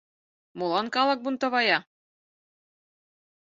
[0.57, 1.77] Молан калык бунтовая?